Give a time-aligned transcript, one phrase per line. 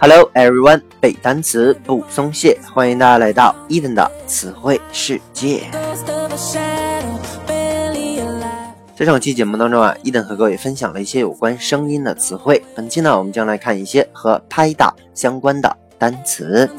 [0.00, 5.68] Hello everyone，背单词不松懈，欢迎大家来到伊登的词汇世界。
[8.94, 12.64] 在上期节目当中啊，伊登和各位分享了一些有关声音的词汇。
[12.76, 16.70] 本期呢，我们将来看一些和拍打相关的单词。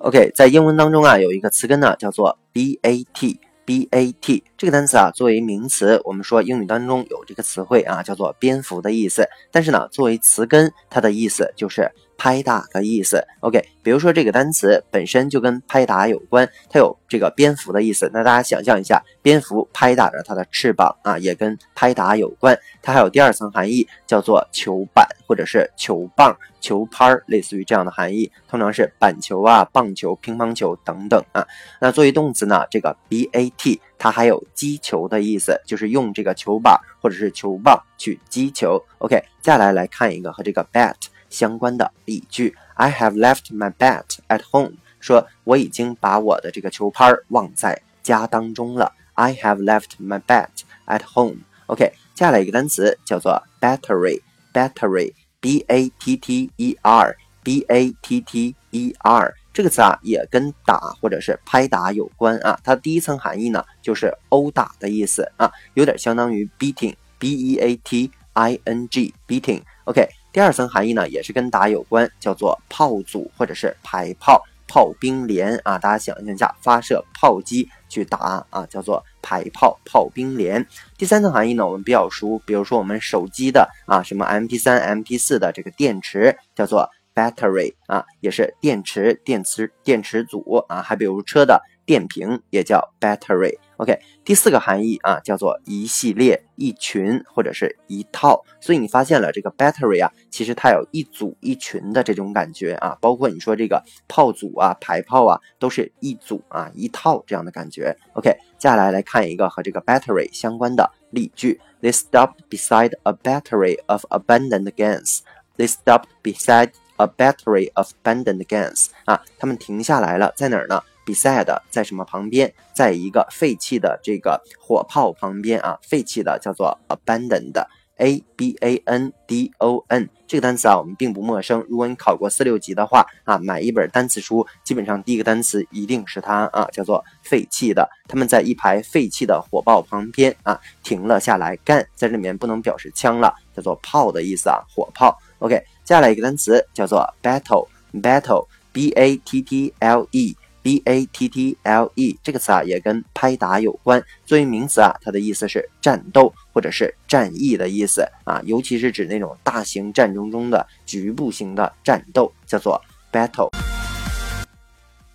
[0.00, 3.38] OK，在英文当中啊，有一个词根呢，叫做 bat。
[3.70, 9.28] B a t 这个单词啊，作为名词，我们说英语当中有这个词汇啊，叫做蝙蝠的意思。
[9.52, 11.92] 但是呢，作为词根，它的意思就是。
[12.20, 18.10] 拍打的意思，OK，比如说这个单词本身就跟拍打有关，它有这个蝙蝠的意思。
[18.12, 22.54] 那大家想象一下，蝙蝠拍打着它的翅膀啊，也跟拍打有关。
[22.82, 31.42] 它还有第二层含义，叫做球板或者是球棒、球拍儿，类似于这样的含义，通常是板球啊、棒球、乒乓球等等啊。
[31.80, 38.78] 那作为动词呢，这个 bat 它还有击球的意思，就是用这个球板或者是球棒去击球。
[38.98, 40.94] OK，接下来来看一个和这个 bat。
[41.29, 44.73] 相关的例句：I have left my bat at home。
[44.99, 48.93] 说我已经把我的这个球拍忘在家当中了。
[49.13, 50.49] I have left my bat
[50.87, 62.57] at home。OK，接下来一个单词叫做 battery。battery，b a t t e r，b a t t e r 这个词啊，也跟打或者是拍打有关啊。
[62.63, 70.07] 它第一层含义呢，就是殴打的意思啊，有点相当于 beating，b e a t i n g，beating。OK。
[70.32, 75.76] 第二层含义呢，也是跟打有关，叫做炮组或者是排炮、炮兵连啊。
[75.76, 80.64] 大家想象一下，发射炮击去打啊，叫做排炮、炮兵连。
[80.96, 90.80] 第三层含义呢，我们比较熟，比如说我们手机的啊，什么 MP3、MP4 的这个电池，叫做 battery 啊，也是电池、电池、电池组啊。
[90.80, 93.58] 还比如车的电瓶也叫 battery。
[93.80, 98.44] OK，第四个含义啊，叫做一系列、一群或者是一套。
[98.60, 102.94] 所以你发现了这个 battery 啊，其实它有一组一群的这种感觉啊。
[103.00, 107.96] 包括你说这个炮组啊、排炮啊，都是一组啊、一套这样的感觉。
[108.12, 108.28] OK，
[108.58, 115.20] 接下来来看一个和这个 battery 相关的例句：They stopped beside a battery of abandoned guns.
[115.56, 118.88] They stopped beside a battery of abandoned guns.
[119.06, 120.82] 啊，他们停下来了，在哪儿呢
[121.14, 122.52] ？beside 在什么旁边？
[122.72, 131.66] 在一个废弃的这个火炮旁边啊，废弃的叫做 abandoned，a b a n d o n 这个单词啊，我们并不陌生。
[131.68, 137.90] 如果你考过四六级的话啊，买一本单词书，基本上第一个单词一定是它啊，叫做废弃的。
[138.08, 141.56] 他们在一排废弃的火炮旁边啊，停了下来。
[141.56, 145.18] 干在这里面不能表示枪了，叫做炮的意思啊，火炮。
[145.40, 150.36] OK，接下来一个单词叫做 battle，battle，b a t t l e。
[150.62, 154.02] B a t t l e 这个词啊，也跟拍打有关。
[154.24, 162.80] 作为名词啊，它的意思是战斗或者是战役的意思啊，尤其是指那种大型战争中的局部型的战斗，叫做
[163.12, 163.48] battle。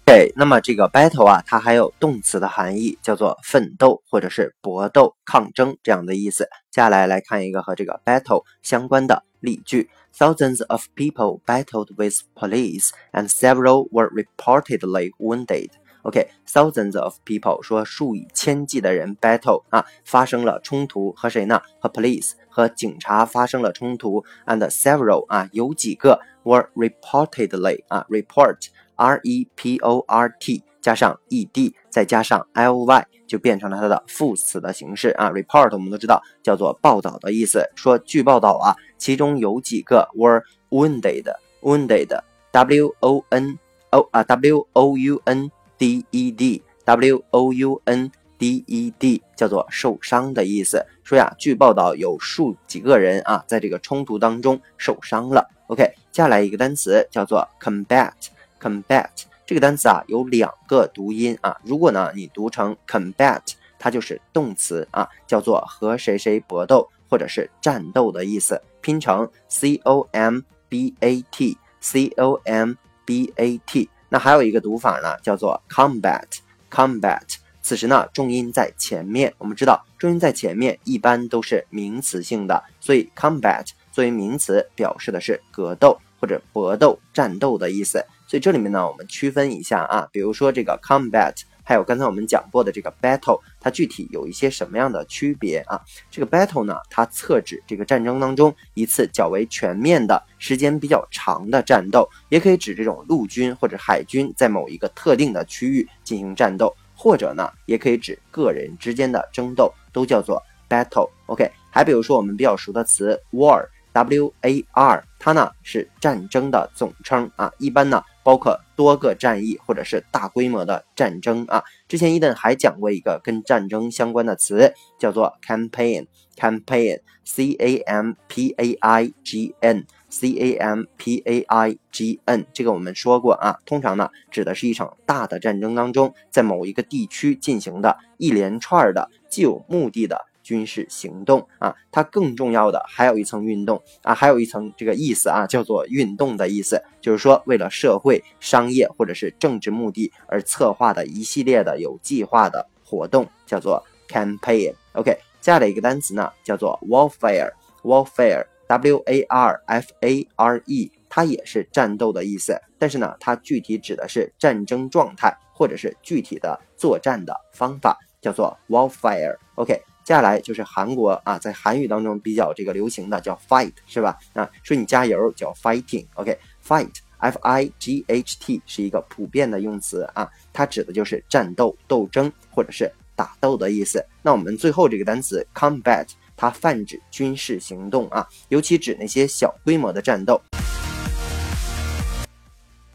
[0.08, 6.44] OK，那么这个 battle 啊，它还有动词的含义，叫做奋斗或者是搏斗、抗争这样的意思。
[6.70, 9.89] 接下来来看一个和这个 battle 相关的例句。
[10.13, 15.71] Thousands of people battled with police, and several were reportedly wounded.
[16.03, 21.61] OK, thousands of people 说数以千计的人 battle 啊，发生了冲突，和谁呢？
[21.79, 31.44] 和 police 和警察发生了冲突，and several 啊，有几个 were reportedly 啊，report r e p o r t 加上 e
[31.46, 37.68] d 再加上 l y 就变成了它的副词的形式啊，report 我们都知道叫做报道的意思。
[37.74, 43.58] 说据报道啊，其中有几个 were wounded，wounded，w o n
[43.90, 50.86] o 啊，w o u n d e d，w o u n d e d 叫做受伤的意思。
[51.04, 55.50] 说呀，据报道有数几个人啊，在这个冲突当中受伤了。
[55.66, 55.82] OK，
[56.12, 59.10] 接下来一个单词叫做 combat，combat。
[59.46, 63.42] 这个单词啊有两个读音啊，如果呢你读成 combat，
[63.78, 72.74] 它就是动词啊，叫做和谁谁搏斗或者是战斗的意思，拼成 c o m b a t c o m
[73.06, 73.88] b a t。
[74.10, 76.26] 那还有一个读法呢，叫做 combat
[76.72, 77.22] combat。
[77.62, 83.66] 此时呢重音在前面，我们知道重音在前面一般都是名词性的，所以 combat
[83.96, 88.06] 作为名词表示的是格斗或者搏斗、战斗的意思。
[88.28, 91.34] 所以这里面呢，我们区分一下啊，比如说这个 combat，
[91.64, 95.80] 还有刚才我们讲过的这个 battle，它具体有一些什么样的区别啊？
[96.12, 111.10] 这个 battle 呢，它侧指这个战争当中一次较为全面的、时间比较长的战斗，也可以指这种陆军或者海军在某一个特定的区域进行战斗，或者呢，也可以指个人之间的争斗，都叫做 battle。
[111.28, 113.66] OK，还比如说我们比较熟的词 war。
[113.96, 121.64] W A R，它呢是战争的总称啊，一般呢包括多个战役或者是大规模的战争啊。
[121.88, 140.26] 之前伊登还讲过一个跟战争相关的词，叫做 campaign，campaign，C A M P A I G N，C A M P A I G N，这个我们说过啊，通常呢指的是一场大的战争当中，在某一个地区进行的一连串的既有目的的。
[140.46, 154.76] 军事行动啊，它更重要的还有一层运动啊，还有一层这个意思啊，叫做运动的意思，就是说为了社会、商业或者是政治目的而策划的一系列的有计划的活动，叫做 campaign。
[154.94, 169.36] OK，接下来一个单词呢，叫做 warfare，warfare，W A R F A R E，它也是战斗的意思，但是呢，它具体指的是战争状态或者是具体的作战的方法，叫做 warfare。
[169.56, 169.82] OK。
[170.06, 174.16] 接下来就是韩国啊，在韩语当中比较这个流行的叫 fight 是吧？
[174.34, 184.06] 啊，说你加油叫 fighting，OK，fight，F I G H T 是一个普遍的用词啊，它指的就是战斗、斗争或者是打斗的意思。
[184.22, 186.06] 那我们最后这个单词 combat，
[186.38, 190.40] 它泛指军事行动啊，尤其指那些小规模的战斗。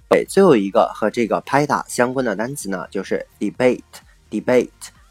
[0.09, 4.69] 对，最后一个和这个拍打相关的单词呢，就是 debate，debate。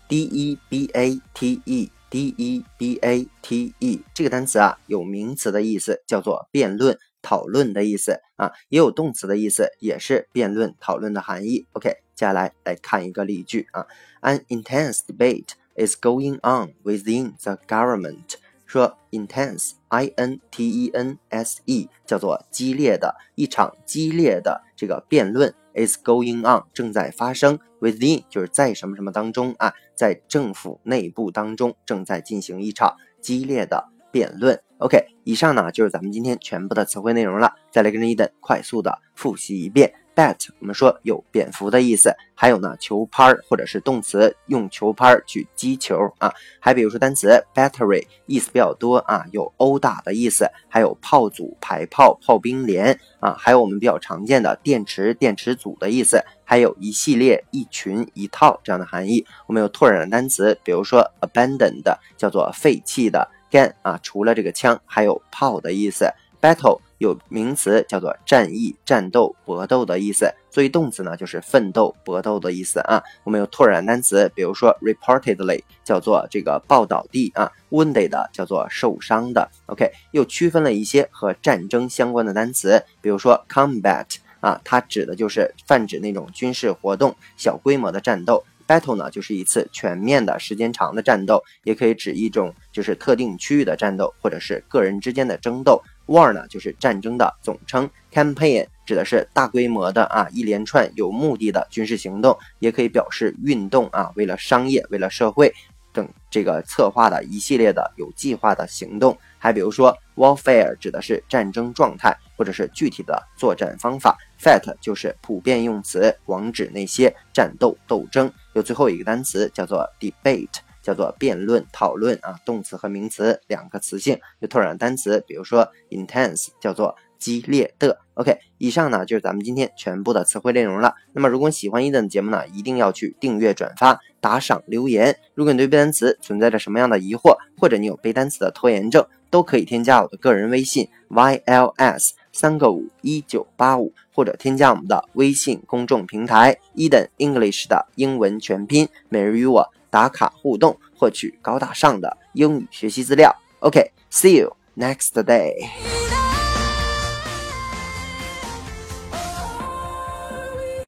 [0.10, 11.68] D e b a t e d e b a t e 这个单词啊，有名词的意思，叫做辩论、讨论的意思啊，也有动词的意思，也是辩论、讨论的含义。
[11.74, 13.86] OK，接下来来看一个例句啊
[14.22, 18.34] ，An intense debate is going on within the government。
[18.66, 27.60] 说 intense，i n t e n s e，叫做激烈的，一场激烈的这个辩论 is going on，正在发生。
[27.80, 34.62] Within 就是在什么什么当中啊，在政府内部当中正在进行一场激烈的辩论。
[34.80, 39.94] OK，以上呢就是咱们今天全部的词汇内容了，再来跟着伊登快速的复习一遍。
[40.20, 59.26] Bat 我们说有蝙蝠的意思，还有呢球拍儿或者是动词用球拍儿去击球啊，还比如说单词 battery 意思比较多啊，有殴打的意思，还有炮组、排炮、炮兵连啊，还有我们比较常见的电池、电池组的意思，还有一系列、一群、一套这样的含义。
[59.48, 61.82] 我们有拓展的单词，比如说 abandoned
[62.18, 66.12] 叫做废弃的，gun 啊除了这个枪还有炮的意思
[66.42, 66.80] ，battle。
[67.00, 73.02] 有名词叫做战役、战斗、搏斗的意思，作为动词呢就是奋斗、搏斗的意思啊。
[73.24, 79.50] 我们有拓展单词，比如说 reportedly 叫做这个报道地啊，wounded 叫做受伤的。
[79.68, 88.44] OK，又区分了一些和战争相关的单词，比如说 combat 啊，它指的就是泛指那种军事活动、小规模的战斗。
[88.68, 95.82] battle 呢就是一次全面的时间长的战斗，也可以指一种就是特定区域的战斗，或者是个人之间的争斗。
[96.10, 105.54] War 呢就是战争的总称，campaign 指的是大规模的啊一连串有目的的军事行动，也可以表示运动啊，为了商业、为了社会
[105.94, 109.16] 等这个策划的一系列的有计划的行动。
[109.38, 118.32] 还比如说 warfare 指的是战争状态或者是具体的作战方法，fight 就是普遍用词，广指那些战斗斗争。
[118.54, 120.48] 有最后一个单词叫做 debate。
[120.82, 128.00] 叫做辩论、讨论啊，动词和名词两个词性，有拓展单词，比如说 intense，叫做激烈的。
[128.16, 130.94] OK，以上呢就是咱们今天全部的词汇内容了。
[131.14, 135.18] 那么如果你喜欢伊登的节目呢，一定要去订阅、转发、打赏、留言。
[135.34, 149.72] 如果你对背单词存在着什么样的疑惑，或者你有背单词的拖延症，都可以添加我的个人微信 yls 三个五一九八五，或者添加我们的微信公众平台伊登 English 的英文全拼，每日与我。
[149.90, 153.36] 打卡互动，获取高大上的英语学习资料。
[153.60, 155.89] OK，see you next day。